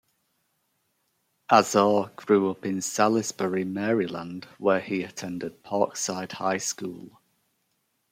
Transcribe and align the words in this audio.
Azar 1.51 2.11
grew 2.15 2.49
up 2.49 2.65
in 2.65 2.81
Salisbury, 2.81 3.63
Maryland, 3.63 4.45
where 4.57 4.79
he 4.79 5.03
attended 5.03 5.61
Parkside 5.63 6.31
High 6.31 6.57
School. 6.57 7.21